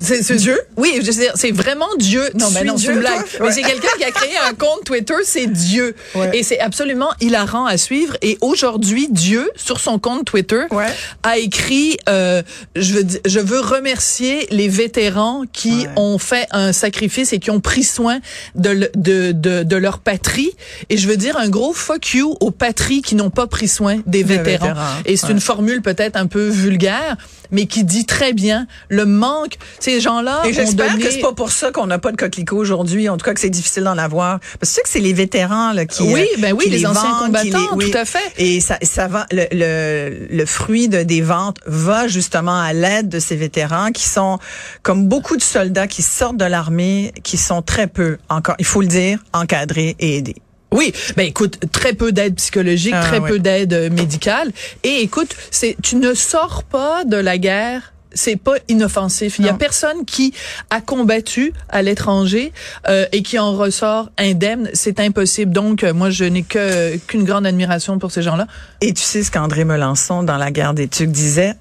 C'est 0.00 0.36
Dieu? 0.36 0.56
Oui, 0.76 1.00
je 1.00 1.06
veux 1.06 1.12
dire, 1.12 1.32
c'est 1.34 1.50
vraiment 1.50 1.88
Dieu. 1.98 2.22
Non, 2.38 2.46
mais 2.54 2.62
non, 2.62 2.78
c'est 2.78 2.92
une 2.92 3.00
blague. 3.00 3.24
Mais 3.40 3.50
c'est 3.50 3.62
quelqu'un 3.62 3.88
qui 3.98 4.04
a 4.04 4.12
créé 4.12 4.36
un 4.48 4.54
compte 4.54 4.84
Twitter, 4.84 5.14
c'est 5.24 5.48
Dieu. 5.48 5.96
Ouais. 6.14 6.30
Et 6.38 6.42
c'est 6.44 6.60
absolument 6.60 7.08
hilarant 7.20 7.66
à 7.66 7.76
suivre. 7.76 8.16
Et 8.22 8.38
aujourd'hui, 8.40 9.08
Dieu, 9.10 9.50
sur 9.56 9.80
son 9.80 9.98
compte 9.98 10.24
Twitter, 10.24 10.62
Ouais. 10.70 10.86
a 11.24 11.38
écrit, 11.38 11.96
euh, 12.08 12.42
je, 12.76 12.94
veux, 12.94 13.06
je 13.26 13.40
veux 13.40 13.58
remercier 13.58 14.46
les 14.50 14.68
vétérans 14.68 15.42
qui 15.52 15.86
ont 15.96 16.18
fait 16.18 16.46
un 16.52 16.72
sacrifice 16.72 17.32
et 17.32 17.40
qui 17.40 17.50
ont 17.50 17.60
pris 17.60 17.82
soin 17.82 18.20
de, 18.54 18.70
le- 18.70 18.90
de, 18.94 19.32
de, 19.32 19.64
de 19.64 19.76
leur 19.76 19.98
patrie. 19.98 20.52
Et 20.90 20.96
je 20.96 21.08
veux 21.08 21.16
dire 21.16 21.36
un 21.36 21.48
gros 21.48 21.72
fuck 21.72 22.14
you 22.14 22.36
aux 22.40 22.52
patries 22.52 23.02
qui 23.02 23.16
n'ont 23.16 23.30
pas 23.30 23.48
pris 23.48 23.66
soin 23.66 23.96
des 24.06 24.22
vétérans. 24.22 24.68
vétérans, 24.68 24.86
Et 25.06 25.16
c'est 25.16 25.30
une 25.30 25.40
formule 25.40 25.82
peut-être 25.82 26.14
un 26.16 26.26
peu 26.28 26.46
vulgaire, 26.48 27.16
mais 27.50 27.66
qui 27.66 27.82
dit 27.82 28.04
très 28.06 28.32
bien 28.32 28.66
le 28.88 29.04
manque. 29.06 29.54
Ces 29.88 30.00
gens-là 30.00 30.42
Et 30.44 30.52
j'espère 30.52 30.92
donné... 30.92 31.04
que 31.04 31.10
c'est 31.10 31.20
pas 31.20 31.32
pour 31.32 31.50
ça 31.50 31.70
qu'on 31.72 31.86
n'a 31.86 31.98
pas 31.98 32.12
de 32.12 32.16
coquelicots 32.16 32.56
aujourd'hui. 32.58 33.08
En 33.08 33.16
tout 33.16 33.24
cas, 33.24 33.32
que 33.32 33.40
c'est 33.40 33.48
difficile 33.50 33.84
d'en 33.84 33.96
avoir. 33.98 34.38
Parce 34.60 34.74
que 34.74 34.82
que 34.82 34.88
c'est 34.88 35.00
les 35.00 35.12
vétérans 35.12 35.72
là, 35.72 35.86
qui 35.86 36.02
Oui, 36.02 36.20
euh, 36.20 36.40
ben 36.40 36.52
oui, 36.52 36.64
qui 36.64 36.70
les 36.70 36.86
anciens 36.86 37.10
vendent, 37.10 37.26
combattants, 37.26 37.74
oui. 37.76 37.90
tout 37.90 37.96
à 37.98 38.04
fait. 38.04 38.32
Et 38.38 38.60
ça, 38.60 38.78
ça 38.82 39.08
va. 39.08 39.26
Le, 39.32 39.46
le, 39.52 40.26
le 40.30 40.46
fruit 40.46 40.88
de, 40.88 41.02
des 41.02 41.20
ventes 41.20 41.58
va 41.66 42.06
justement 42.06 42.60
à 42.60 42.72
l'aide 42.72 43.08
de 43.08 43.18
ces 43.18 43.34
vétérans 43.36 43.90
qui 43.92 44.04
sont 44.04 44.38
comme 44.82 45.06
beaucoup 45.08 45.36
de 45.36 45.42
soldats 45.42 45.86
qui 45.86 46.02
sortent 46.02 46.36
de 46.36 46.44
l'armée, 46.44 47.12
qui 47.24 47.36
sont 47.38 47.62
très 47.62 47.86
peu 47.86 48.18
encore, 48.28 48.56
il 48.58 48.64
faut 48.66 48.80
le 48.82 48.86
dire, 48.88 49.18
encadrés 49.32 49.96
et 49.98 50.18
aidés. 50.18 50.36
Oui, 50.70 50.92
ben 51.16 51.26
écoute, 51.26 51.58
très 51.72 51.94
peu 51.94 52.12
d'aide 52.12 52.34
psychologique, 52.36 52.92
Ah, 52.94 53.02
très 53.02 53.20
ouais. 53.20 53.28
peu 53.30 53.38
d'aide 53.38 53.72
euh, 53.72 53.90
médicale. 53.90 54.52
Et 54.84 55.00
écoute, 55.00 55.34
c'est 55.50 55.76
tu 55.82 55.96
ne 55.96 56.12
sors 56.12 56.62
pas 56.62 57.04
de 57.04 57.16
la 57.16 57.38
guerre. 57.38 57.94
C'est 58.18 58.34
pas 58.36 58.56
inoffensif. 58.66 59.38
Il 59.38 59.46
y 59.46 59.48
a 59.48 59.54
personne 59.54 60.04
qui 60.04 60.34
a 60.70 60.80
combattu 60.80 61.52
à 61.68 61.82
l'étranger 61.82 62.52
euh, 62.88 63.06
et 63.12 63.22
qui 63.22 63.38
en 63.38 63.52
ressort 63.52 64.10
indemne. 64.18 64.70
C'est 64.74 64.98
impossible. 64.98 65.52
Donc, 65.52 65.84
euh, 65.84 65.94
moi, 65.94 66.10
je 66.10 66.24
n'ai 66.24 66.42
que 66.42 66.96
qu'une 66.96 67.22
grande 67.22 67.46
admiration 67.46 68.00
pour 68.00 68.10
ces 68.10 68.22
gens-là. 68.22 68.48
Et 68.80 68.92
tu 68.92 69.02
sais 69.02 69.22
ce 69.22 69.30
qu'André 69.30 69.64
Melançon, 69.64 70.24
dans 70.24 70.36
la 70.36 70.50
guerre 70.50 70.74
des 70.74 70.88
Tucs, 70.88 71.12
disait? 71.12 71.54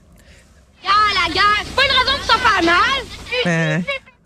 Ah, 0.83 0.89
la 1.27 1.33
guerre, 1.33 1.43
c'est 1.63 1.75
pas 1.75 1.83
une 1.83 1.91
raison 1.91 2.17
pour 2.25 2.35
se 2.35 2.39
faire 2.39 2.63
mal. 2.63 2.83
Euh, 3.45 3.77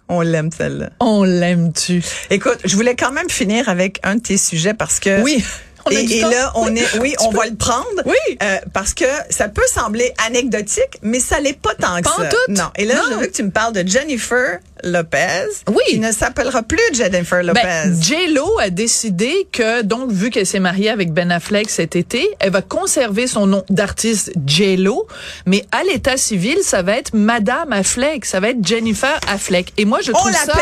on 0.07 0.21
l'aime 0.21 0.51
celle-là. 0.55 0.89
On 1.01 1.23
l'aime-tu? 1.23 2.01
Écoute, 2.29 2.59
je 2.63 2.75
voulais 2.77 2.95
quand 2.95 3.11
même 3.11 3.29
finir 3.29 3.67
avec 3.67 3.99
un 4.03 4.15
de 4.15 4.21
tes 4.21 4.37
sujets 4.37 4.73
parce 4.73 4.99
que 5.01 5.21
Oui. 5.21 5.43
On 5.85 5.89
et, 5.91 6.21
là, 6.21 6.51
on 6.55 6.75
est, 6.75 6.99
oui, 6.99 7.15
on 7.21 7.31
va 7.31 7.45
le 7.45 7.55
prendre. 7.55 7.85
Oui. 8.05 8.37
Euh, 8.43 8.57
parce 8.73 8.93
que 8.93 9.05
ça 9.29 9.47
peut 9.49 9.65
sembler 9.73 10.13
anecdotique, 10.25 10.97
mais 11.01 11.19
ça 11.19 11.39
l'est 11.39 11.59
pas 11.59 11.73
tant 11.75 11.97
que 11.97 12.03
Pas 12.03 12.15
ça. 12.23 12.29
tout. 12.29 12.51
Non. 12.53 12.69
Et 12.75 12.85
là, 12.85 12.95
Non. 12.95 13.01
je 13.11 13.13
veux 13.15 13.27
que 13.27 13.31
tu 13.35 13.43
me 13.43 13.51
parles 13.51 13.73
de 13.73 13.87
Jennifer 13.87 14.59
Lopez. 14.83 15.47
Oui. 15.67 15.83
Qui 15.87 15.99
ne 15.99 16.11
s'appellera 16.11 16.63
plus 16.63 16.79
Jennifer 16.93 17.43
Lopez. 17.43 17.61
Ben, 17.63 18.01
J-Lo 18.01 18.59
a 18.59 18.69
décidé 18.69 19.47
que, 19.51 19.81
donc, 19.81 20.11
vu 20.11 20.29
qu'elle 20.29 20.45
s'est 20.45 20.59
mariée 20.59 20.89
avec 20.89 21.11
Ben 21.13 21.31
Affleck 21.31 21.69
cet 21.69 21.95
été, 21.95 22.29
elle 22.39 22.51
va 22.51 22.61
conserver 22.61 23.27
son 23.27 23.47
nom 23.47 23.63
d'artiste 23.69 24.31
J-Lo, 24.45 25.07
mais 25.45 25.65
à 25.71 25.83
l'état 25.83 26.17
civil, 26.17 26.57
ça 26.63 26.81
va 26.81 26.97
être 26.97 27.13
Madame 27.13 27.71
Affleck, 27.73 28.25
ça 28.25 28.39
va 28.39 28.49
être 28.49 28.65
Jennifer 28.65 29.19
Affleck. 29.27 29.73
Et 29.77 29.85
moi, 29.85 29.99
je 30.01 30.11
On 30.11 30.15
trouve 30.15 30.31
ça, 30.31 30.53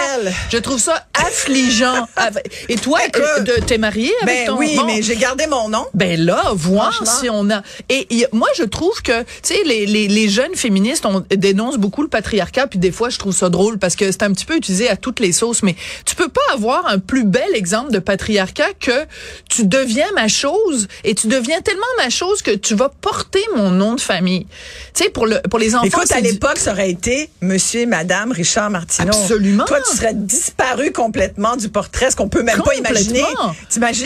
je 0.51 0.57
trouve 0.57 0.79
ça 0.79 1.05
affligeant. 1.13 2.07
Et 2.69 2.75
toi, 2.75 2.99
euh, 3.15 3.43
t'es 3.65 3.77
mariée 3.77 4.13
avec 4.21 4.35
ben 4.35 4.47
ton 4.47 4.57
oui, 4.57 4.77
mais 4.85 5.01
j'ai 5.01 5.15
gardé 5.15 5.47
mon 5.47 5.69
nom. 5.69 5.85
Ben 5.93 6.19
là, 6.19 6.51
voir 6.53 7.03
si 7.19 7.29
on 7.29 7.49
a. 7.49 7.61
Et, 7.89 8.07
et 8.19 8.27
moi, 8.31 8.47
je 8.55 8.63
trouve 8.63 9.01
que, 9.01 9.21
tu 9.21 9.27
sais, 9.43 9.63
les, 9.65 9.85
les, 9.85 10.07
les 10.07 10.29
jeunes 10.29 10.55
féministes 10.55 11.05
on 11.05 11.23
dénoncent 11.35 11.77
beaucoup 11.77 12.01
le 12.01 12.07
patriarcat, 12.07 12.67
puis 12.67 12.79
des 12.79 12.91
fois, 12.91 13.09
je 13.09 13.17
trouve 13.17 13.33
ça 13.33 13.49
drôle 13.49 13.79
parce 13.79 13.95
que 13.95 14.08
c'est 14.11 14.23
un 14.23 14.31
petit 14.33 14.45
peu 14.45 14.55
utilisé 14.55 14.89
à 14.89 14.95
toutes 14.95 15.19
les 15.19 15.31
sauces. 15.31 15.63
Mais 15.63 15.75
tu 16.05 16.15
peux 16.15 16.29
pas 16.29 16.41
avoir 16.53 16.87
un 16.87 16.99
plus 16.99 17.23
bel 17.23 17.53
exemple 17.55 17.91
de 17.91 17.99
patriarcat 17.99 18.73
que 18.79 19.05
tu 19.49 19.65
deviens 19.65 20.11
ma 20.15 20.27
chose 20.27 20.87
et 21.03 21.15
tu 21.15 21.27
deviens 21.27 21.61
tellement 21.61 21.81
ma 21.97 22.09
chose 22.09 22.41
que 22.41 22.51
tu 22.51 22.75
vas 22.75 22.89
porter 22.89 23.43
mon 23.55 23.71
nom 23.71 23.95
de 23.95 24.01
famille. 24.01 24.45
Tu 24.93 25.03
sais, 25.03 25.09
pour 25.09 25.25
le 25.27 25.39
pour 25.49 25.59
les 25.59 25.75
enfants. 25.75 25.85
Écoute, 25.85 26.11
à 26.11 26.21
du- 26.21 26.27
l'époque, 26.31 26.57
ça 26.57 26.71
aurait 26.71 26.89
été 26.89 27.29
Monsieur 27.41 27.81
et 27.81 27.85
Madame 27.85 28.31
Richard 28.31 28.69
Martineau. 28.69 29.09
Absolument. 29.09 29.65
Toi, 29.65 29.79
tu 29.89 29.95
serais 29.97 30.13
disparu 30.13 30.91
complètement 30.91 31.55
du 31.55 31.69
portrait, 31.69 32.11
ce 32.11 32.15
qu'on 32.15 32.29
peut 32.29 32.43
même 32.43 32.61
pas 32.61 32.75
imaginer. 32.75 33.23
T'imagines? 33.69 34.05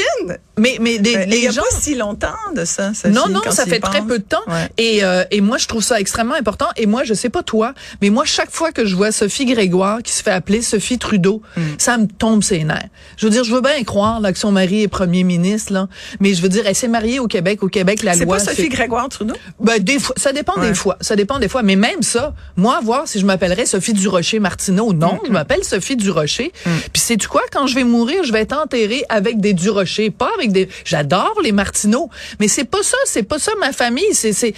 Mais 0.58 0.78
mais 0.80 0.98
les, 0.98 1.16
Euh, 1.16 1.26
les 1.26 1.38
il 1.38 1.44
y 1.44 1.48
a 1.48 1.52
gens. 1.52 1.62
pas 1.64 1.76
si 1.80 1.96
longtemps 1.96 2.34
de 2.56 2.66
ça. 2.66 2.92
Non, 3.10 3.28
non, 3.30 3.42
ça 3.52 3.66
fait 3.66 3.80
très 3.80 4.02
peu 4.02 4.20
de 4.20 4.24
temps. 4.24 4.42
Ouais. 4.48 4.70
Et, 4.78 5.04
euh, 5.04 5.24
et 5.32 5.42
moi, 5.42 5.58
je 5.58 5.68
trouve 5.68 5.84
ça 5.84 6.00
extrêmement 6.00 6.36
important. 6.36 6.68
Et 6.78 6.86
moi, 6.86 7.04
je 7.04 7.14
sais 7.14 7.30
pas 7.30 7.44
toi, 7.44 7.74
mais 8.02 8.10
moi, 8.10 8.24
chaque 8.26 8.52
fois 8.52 8.72
que 8.72 8.86
je 8.86 8.96
vois 8.96 9.12
Sophie 9.12 9.46
Grégoire 9.46 9.93
qui 10.02 10.12
se 10.14 10.24
fait 10.24 10.32
appeler 10.32 10.62
Sophie 10.62 10.98
Trudeau, 10.98 11.42
Hmm. 11.56 11.62
ça 11.78 11.98
me 11.98 12.08
tombe 12.08 12.44
ses 12.44 12.64
nerfs. 12.64 12.88
Je 13.18 13.26
veux 13.26 13.32
dire, 13.32 13.44
je 13.44 13.54
veux 13.54 13.62
bien 13.62 13.84
croire 13.84 14.20
là, 14.20 14.32
que 14.34 14.40
son 14.40 14.52
mari 14.52 14.84
est 14.84 14.88
premier 14.88 15.24
ministre, 15.24 15.74
là, 15.74 15.88
mais 16.20 16.34
je 16.34 16.42
veux 16.42 16.50
dire, 16.50 16.64
elle 16.66 16.76
s'est 16.76 16.88
mariée 16.88 17.20
au 17.20 17.28
Québec. 17.28 17.62
Au 17.64 17.68
Québec, 17.68 18.02
la 18.04 18.14
C'est 18.14 18.26
loi... 18.26 18.38
pas 18.38 18.44
Sophie 18.44 18.70
Grégoire 18.70 19.08
Trudeau? 19.10 19.36
Ben, 19.60 19.80
des 19.82 20.00
fois, 20.00 20.16
ça 20.18 20.32
dépend 20.34 20.54
Ouais. 20.60 20.70
des 20.70 20.74
fois. 20.76 20.98
Ça 21.02 21.16
dépend 21.16 21.40
des 21.40 21.48
fois. 21.50 21.64
Mais 21.64 21.76
même 21.76 22.02
ça, 22.02 22.34
moi, 22.56 22.80
voir 22.84 23.08
si 23.08 23.20
je 23.20 23.26
m'appellerais 23.26 23.66
Sophie 23.66 23.94
Durocher 23.94 24.40
Martineau. 24.40 24.94
Non, 24.94 25.20
je 25.26 25.32
m'appelle 25.32 25.64
Sophie 25.64 25.96
Durocher. 25.96 26.52
Puis 26.92 27.02
sais 27.02 27.18
tu 27.18 27.28
quoi? 27.28 27.42
Quand 27.52 27.68
je 27.68 27.76
vais 27.76 27.84
mourir, 27.84 28.24
je 28.24 28.32
vais 28.32 28.42
être 28.42 28.54
enterrée 28.58 29.04
avec 29.10 29.40
des 29.40 29.54
Durocher, 29.54 30.10
pas 30.10 30.30
avec 30.38 30.52
des. 30.52 30.70
J'adore 30.86 31.36
les 31.44 31.52
Martineau, 31.52 32.10
mais 32.40 32.48
c'est 32.48 32.64
pas 32.66 32.84
ça. 32.84 32.98
C'est 33.06 33.24
pas 33.24 33.40
ça 33.40 33.52
ma 33.60 33.72
famille. 33.74 34.14
C'est 34.14 34.34
c'est 34.34 34.54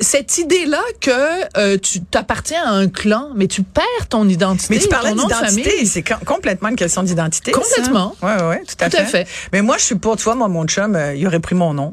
cette 0.00 0.38
idée-là 0.38 0.82
que 1.00 1.10
euh, 1.58 1.78
tu 1.78 2.00
t'appartiens 2.00 2.62
à 2.64 2.70
un 2.70 2.88
clan, 2.88 3.30
mais 3.34 3.46
tu 3.46 3.62
perds 3.62 4.08
ton 4.08 4.28
identité. 4.28 4.43
Mais 4.70 4.78
tu 4.78 4.88
parlais 4.88 5.12
d'identité, 5.12 5.84
c'est 5.86 6.02
com- 6.02 6.18
complètement 6.24 6.68
une 6.68 6.76
question 6.76 7.02
d'identité. 7.02 7.52
Complètement. 7.52 8.14
Ouais, 8.22 8.42
ouais, 8.42 8.62
tout 8.66 8.74
à 8.80 8.90
Tout 8.90 8.96
fait. 8.96 9.02
à 9.02 9.06
fait. 9.06 9.26
Mais 9.52 9.62
moi, 9.62 9.76
je 9.78 9.84
suis 9.84 9.94
pour 9.94 10.16
toi, 10.16 10.34
moi, 10.34 10.48
mon 10.48 10.66
chum, 10.66 10.94
euh, 10.96 11.14
il 11.14 11.26
aurait 11.26 11.40
pris 11.40 11.54
mon 11.54 11.74
nom. 11.74 11.92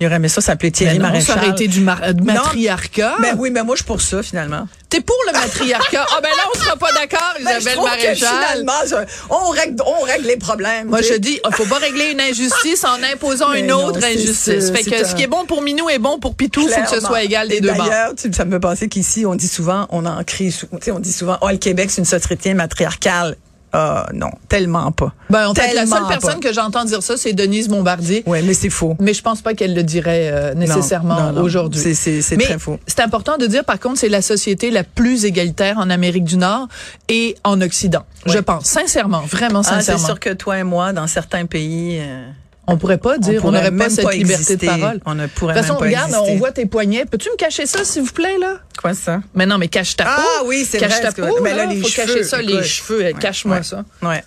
Il 0.00 0.06
aurait 0.08 0.16
aimé 0.16 0.28
ça 0.28 0.40
s'appeler 0.40 0.72
Thierry 0.72 0.98
Ben 0.98 1.04
non, 1.04 1.08
Maréchal. 1.10 1.36
ça 1.36 1.40
aurait 1.40 1.50
été 1.52 1.68
du 1.68 1.80
euh, 1.88 2.12
matriarcat. 2.24 3.14
Ben 3.22 3.36
oui, 3.38 3.50
mais 3.50 3.62
moi, 3.62 3.76
je 3.76 3.78
suis 3.82 3.86
pour 3.86 4.00
ça, 4.00 4.22
finalement. 4.24 4.66
T'es 4.90 5.00
pour 5.00 5.16
le 5.28 5.32
matriarcat? 5.32 6.06
Ah 6.16 6.20
ben 6.20 6.28
là, 6.30 6.42
on 6.54 6.58
sera 6.58 6.76
pas 6.76 6.92
d'accord, 6.92 7.34
Ben, 7.44 7.54
je 7.54 7.60
Isabelle 7.60 7.78
que 7.78 7.82
Maréchal. 7.84 8.28
finalement, 8.28 8.72
je- 8.88 9.24
on 9.30 9.48
règle, 9.50 9.76
on 9.86 10.02
règle 10.04 10.26
les 10.26 10.36
problèmes. 10.36 10.88
Moi, 10.88 11.00
je 11.02 11.14
dis, 11.14 11.38
il 11.48 11.54
faut 11.54 11.64
pas 11.66 11.78
régler 11.78 12.10
une 12.12 12.20
injustice 12.20 12.84
en 12.84 13.00
imposant 13.12 13.50
Mais 13.52 13.60
une 13.60 13.68
non, 13.68 13.86
autre 13.86 14.04
injustice. 14.04 14.66
ça, 14.66 14.72
Fait 14.72 14.82
que 14.82 15.02
un- 15.02 15.04
ce 15.08 15.14
qui 15.14 15.22
est 15.22 15.26
bon 15.28 15.44
pour 15.46 15.62
Minou 15.62 15.88
est 15.88 15.98
bon 16.00 16.18
pour 16.18 16.34
Pitou, 16.34 16.62
il 16.62 16.68
faut 16.70 16.80
que 16.80 16.86
ce 16.86 16.90
Clairement. 16.90 17.08
soit 17.08 17.22
égal 17.22 17.48
des 17.48 17.60
deux 17.60 17.72
bords. 17.72 17.86
D'ailleurs, 17.88 18.14
tu- 18.16 18.32
ça 18.32 18.44
me 18.44 18.50
fait 18.50 18.60
penser 18.60 18.88
qu'ici, 18.88 19.24
on 19.26 19.36
dit 19.36 19.48
souvent, 19.48 19.86
on 19.90 20.04
en 20.06 20.22
crie, 20.24 20.50
sou- 20.50 20.66
tu 20.72 20.76
sais, 20.82 20.90
on 20.90 20.98
dit 20.98 21.12
souvent, 21.12 21.38
oh, 21.40 21.48
le 21.50 21.56
Québec, 21.58 21.90
c'est 21.90 22.00
une 22.00 22.04
société 22.04 22.52
matriarcale. 22.54 23.36
Ah 23.76 24.06
non, 24.14 24.30
tellement 24.48 24.92
pas. 24.92 25.12
Ben, 25.30 25.52
la 25.74 25.84
seule 25.86 26.02
personne 26.08 26.40
pas. 26.40 26.48
que 26.48 26.54
j'entends 26.54 26.84
dire 26.84 27.02
ça, 27.02 27.16
c'est 27.16 27.32
Denise 27.32 27.68
Bombardier. 27.68 28.22
Ouais, 28.26 28.40
mais 28.42 28.54
c'est 28.54 28.70
faux. 28.70 28.96
Mais 29.00 29.12
je 29.14 29.20
pense 29.22 29.42
pas 29.42 29.54
qu'elle 29.54 29.74
le 29.74 29.82
dirait 29.82 30.30
euh, 30.32 30.54
nécessairement 30.54 31.32
aujourd'hui. 31.36 31.80
C'est- 31.94 32.36
très 32.38 32.58
faux. 32.58 32.78
C'est 32.86 33.00
important 33.00 33.36
de 33.36 33.46
dire, 33.46 33.64
par 33.64 33.80
contre, 33.80 33.98
c'est 33.98 34.08
la 34.08 34.22
société 34.22 34.70
la 34.70 34.84
plus 34.84 35.24
égalitaire 35.24 35.78
en 35.78 35.90
Amérique 35.90 36.24
du 36.24 36.36
Nord 36.36 36.68
et 37.08 37.34
en 37.42 37.60
Occident. 37.60 38.04
Je 38.26 38.38
pense, 38.38 38.64
sincèrement, 38.66 39.22
vraiment 39.22 39.60
Ah, 39.64 39.68
c'est 39.68 39.74
sincèrement. 39.76 40.06
sûr 40.06 40.20
que 40.20 40.30
toi 40.30 40.58
et 40.58 40.64
moi, 40.64 40.92
dans 40.92 41.06
certains 41.06 41.46
pays, 41.46 41.98
euh, 42.00 42.26
on 42.66 42.76
pourrait 42.78 42.98
pas 42.98 43.18
dire, 43.18 43.44
on 43.44 43.52
n'aurait 43.52 43.70
pas 43.70 43.90
cette 43.90 44.04
pas 44.04 44.12
liberté 44.12 44.52
exister. 44.52 44.66
de 44.66 44.70
parole. 44.80 45.00
On 45.06 45.14
ne 45.14 45.26
pourrait 45.26 45.54
de 45.54 45.58
toute 45.58 45.66
façon, 45.66 45.80
même 45.80 45.92
pas 45.92 45.98
regarde, 46.00 46.10
exister. 46.10 46.30
on 46.32 46.36
voit 46.38 46.52
tes 46.52 46.66
poignets. 46.66 47.04
Peux-tu 47.04 47.28
me 47.30 47.36
cacher 47.36 47.66
ça, 47.66 47.84
s'il 47.84 48.02
vous 48.02 48.12
plaît, 48.12 48.38
là? 48.40 48.58
Quoi 48.80 48.94
ça? 48.94 49.20
Mais 49.34 49.46
non, 49.46 49.58
mais 49.58 49.68
cache 49.68 49.96
ta 49.96 50.04
peau. 50.04 50.10
Ah 50.16 50.42
oui, 50.46 50.66
c'est 50.68 50.78
cache 50.78 50.92
vrai, 50.92 51.00
ta 51.02 51.10
ce 51.10 51.16
que- 51.16 51.22
peau. 51.22 51.38
mais 51.42 51.50
là, 51.50 51.66
là, 51.66 51.66
les 51.66 51.80
faut 51.80 51.88
cheveux, 51.88 52.06
cacher 52.06 52.24
ça, 52.24 52.40
les 52.42 52.62
cheveux. 52.62 52.98
Ouais, 53.00 53.14
Cache-moi 53.14 53.56
ouais. 53.56 53.62
ça. 53.62 53.84
Ouais. 54.02 54.24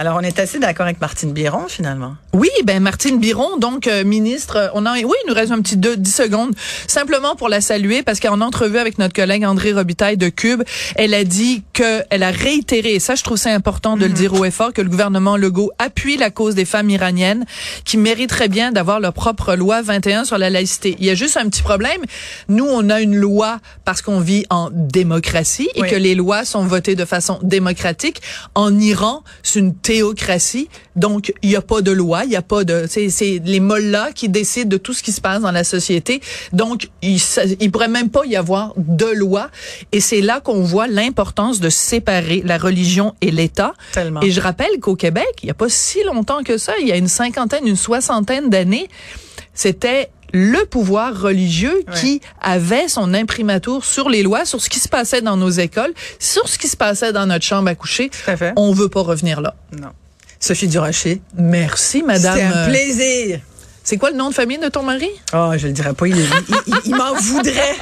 Alors, 0.00 0.16
on 0.16 0.20
est 0.22 0.38
assez 0.38 0.58
d'accord 0.58 0.86
avec 0.86 0.98
Martine 0.98 1.34
Biron, 1.34 1.68
finalement. 1.68 2.14
Oui, 2.32 2.48
ben 2.64 2.82
Martine 2.82 3.18
Biron, 3.18 3.58
donc 3.58 3.86
euh, 3.86 4.02
ministre, 4.02 4.56
euh, 4.56 4.68
on 4.72 4.86
a 4.86 4.94
oui, 4.94 5.02
il 5.04 5.28
nous 5.28 5.34
reste 5.34 5.52
un 5.52 5.60
petit 5.60 5.76
deux, 5.76 5.94
10 5.94 6.10
secondes 6.10 6.54
simplement 6.86 7.36
pour 7.36 7.50
la 7.50 7.60
saluer 7.60 8.02
parce 8.02 8.18
qu'en 8.18 8.40
entrevue 8.40 8.78
avec 8.78 8.96
notre 8.98 9.12
collègue 9.12 9.44
André 9.44 9.74
Robitaille 9.74 10.16
de 10.16 10.30
Cube, 10.30 10.62
elle 10.96 11.12
a 11.12 11.22
dit 11.24 11.64
que 11.74 12.02
elle 12.08 12.22
a 12.22 12.30
réitéré 12.30 12.94
et 12.94 12.98
ça 12.98 13.14
je 13.14 13.22
trouve 13.22 13.36
ça 13.36 13.50
important 13.52 13.98
de 13.98 14.06
le 14.06 14.12
dire 14.12 14.32
au 14.32 14.44
effort 14.46 14.72
que 14.72 14.80
le 14.80 14.88
gouvernement 14.88 15.36
Legault 15.36 15.70
appuie 15.78 16.16
la 16.16 16.30
cause 16.30 16.54
des 16.54 16.64
femmes 16.64 16.88
iraniennes 16.88 17.44
qui 17.84 17.98
mériteraient 17.98 18.48
bien 18.48 18.72
d'avoir 18.72 19.00
leur 19.00 19.12
propre 19.12 19.54
loi 19.54 19.82
21 19.82 20.24
sur 20.24 20.38
la 20.38 20.48
laïcité. 20.48 20.96
Il 20.98 21.04
y 21.04 21.10
a 21.10 21.14
juste 21.14 21.36
un 21.36 21.46
petit 21.50 21.62
problème, 21.62 22.00
nous 22.48 22.64
on 22.66 22.88
a 22.88 23.02
une 23.02 23.16
loi 23.16 23.58
parce 23.84 24.00
qu'on 24.00 24.20
vit 24.20 24.46
en 24.48 24.70
démocratie 24.72 25.68
et 25.74 25.82
Oui. 25.82 25.90
que 25.90 25.96
les 25.96 26.14
lois 26.14 26.46
sont 26.46 26.64
votées 26.64 26.94
de 26.94 27.04
façon 27.04 27.38
démocratique. 27.42 28.22
En 28.54 28.78
Iran, 28.78 29.24
c'est 29.42 29.58
une 29.58 29.74
théocratie, 29.90 30.68
donc 30.94 31.32
il 31.42 31.48
n'y 31.48 31.56
a 31.56 31.62
pas 31.62 31.82
de 31.82 31.90
loi, 31.90 32.24
il 32.24 32.30
y 32.30 32.36
a 32.36 32.42
pas 32.42 32.62
de, 32.62 32.84
c'est 32.88 33.42
les 33.44 33.58
mollahs 33.58 34.12
qui 34.12 34.28
décident 34.28 34.68
de 34.68 34.76
tout 34.76 34.92
ce 34.92 35.02
qui 35.02 35.10
se 35.10 35.20
passe 35.20 35.42
dans 35.42 35.50
la 35.50 35.64
société. 35.64 36.20
Donc 36.52 36.90
il, 37.02 37.20
il 37.58 37.72
pourrait 37.72 37.88
même 37.88 38.08
pas 38.08 38.24
y 38.24 38.36
avoir 38.36 38.72
de 38.76 39.06
loi, 39.06 39.50
et 39.90 39.98
c'est 39.98 40.20
là 40.20 40.38
qu'on 40.38 40.62
voit 40.62 40.86
l'importance 40.86 41.58
de 41.58 41.68
séparer 41.70 42.40
la 42.44 42.56
religion 42.56 43.16
et 43.20 43.32
l'État. 43.32 43.72
Et 44.22 44.30
je 44.30 44.40
rappelle 44.40 44.78
qu'au 44.80 44.94
Québec, 44.94 45.26
il 45.42 45.46
n'y 45.46 45.50
a 45.50 45.54
pas 45.54 45.68
si 45.68 46.04
longtemps 46.04 46.44
que 46.44 46.56
ça, 46.56 46.74
il 46.80 46.86
y 46.86 46.92
a 46.92 46.96
une 46.96 47.08
cinquantaine, 47.08 47.66
une 47.66 47.74
soixantaine 47.74 48.48
d'années, 48.48 48.86
c'était 49.54 50.10
le 50.32 50.64
pouvoir 50.66 51.18
religieux 51.20 51.82
Ouais. 51.88 51.94
qui 52.00 52.20
avait 52.40 52.88
son 52.88 53.14
imprimatur 53.14 53.84
sur 53.84 54.08
les 54.08 54.22
lois, 54.22 54.44
sur 54.44 54.60
ce 54.60 54.68
qui 54.68 54.78
se 54.80 54.88
passait 54.88 55.22
dans 55.22 55.36
nos 55.36 55.50
écoles, 55.50 55.92
sur 56.18 56.48
ce 56.48 56.58
qui 56.58 56.68
se 56.68 56.76
passait 56.76 57.12
dans 57.12 57.26
notre 57.26 57.44
chambre 57.44 57.68
à 57.68 57.74
coucher. 57.74 58.08
Tout 58.10 58.30
à 58.30 58.36
fait. 58.36 58.52
On 58.56 58.72
veut 58.72 58.88
pas 58.88 59.02
revenir 59.02 59.40
là. 59.40 59.54
Non. 59.80 59.88
Sophie 60.38 60.68
Durocher. 60.68 61.20
Merci, 61.36 62.02
madame. 62.02 62.34
C'était 62.34 62.46
un 62.46 62.52
euh, 62.56 62.68
plaisir. 62.68 63.40
C'est 63.82 63.96
quoi 63.96 64.10
le 64.10 64.16
nom 64.16 64.28
de 64.28 64.34
famille 64.34 64.58
de 64.58 64.68
ton 64.68 64.82
mari? 64.82 65.08
Oh, 65.34 65.52
je 65.56 65.66
le 65.66 65.72
dirais 65.72 65.92
pas. 65.94 66.06
Il, 66.06 66.16
il- 66.16 66.24
il- 66.66 66.74
il 66.86 66.94
m'en 66.94 67.14
voudrait. 67.14 67.74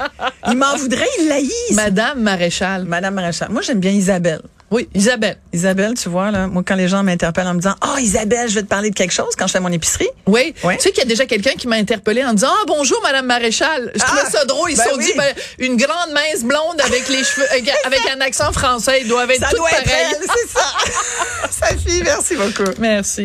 Il 0.48 0.56
m'en 0.56 0.76
voudrait. 0.76 1.06
Il 1.20 1.28
l'haït. 1.28 1.52
Madame 1.74 2.20
Maréchal. 2.22 2.84
Madame 2.84 3.14
Maréchal. 3.14 3.48
Moi, 3.50 3.62
j'aime 3.62 3.80
bien 3.80 3.90
Isabelle. 3.90 4.40
Oui, 4.70 4.86
Isabelle. 4.94 5.38
Isabelle, 5.52 5.94
tu 5.94 6.08
vois, 6.10 6.30
là, 6.30 6.46
moi, 6.46 6.62
quand 6.66 6.74
les 6.74 6.88
gens 6.88 7.02
m'interpellent 7.02 7.46
en 7.46 7.54
me 7.54 7.60
disant, 7.60 7.74
oh, 7.86 7.98
Isabelle, 7.98 8.48
je 8.50 8.54
vais 8.56 8.62
te 8.62 8.66
parler 8.68 8.90
de 8.90 8.94
quelque 8.94 9.12
chose 9.14 9.34
quand 9.36 9.46
je 9.46 9.52
fais 9.52 9.60
mon 9.60 9.72
épicerie. 9.72 10.08
Oui. 10.26 10.54
Ouais. 10.62 10.76
Tu 10.76 10.82
sais 10.82 10.90
qu'il 10.90 11.02
y 11.02 11.06
a 11.06 11.08
déjà 11.08 11.24
quelqu'un 11.24 11.52
qui 11.52 11.66
m'a 11.68 11.76
interpellé 11.76 12.22
en 12.22 12.34
disant, 12.34 12.50
ah, 12.50 12.64
bonjour, 12.66 13.00
madame 13.02 13.24
Maréchal. 13.26 13.90
Je 13.94 14.00
trouvais 14.00 14.20
Ah, 14.26 14.30
ça 14.30 14.44
drôle. 14.44 14.70
Ils 14.70 14.76
se 14.76 14.82
ben 14.82 14.90
sont 14.90 14.96
oui. 14.98 15.04
dit, 15.06 15.12
ben, 15.16 15.34
une 15.58 15.76
grande 15.76 16.12
mince 16.12 16.42
blonde 16.42 16.80
avec 16.84 17.08
les 17.08 17.24
cheveux, 17.24 17.46
avec, 17.84 18.00
un 18.14 18.20
accent 18.20 18.52
français, 18.52 19.00
ils 19.02 19.08
doivent 19.08 19.30
être 19.30 19.40
Ça 19.40 19.48
toutes 19.48 19.58
doit 19.58 19.70
être 19.70 19.84
pareilles. 19.84 20.14
elle, 20.20 20.26
c'est 20.36 20.58
ça. 20.58 21.68
Sophie, 21.70 22.02
merci 22.04 22.36
beaucoup. 22.36 22.70
Merci. 22.78 23.16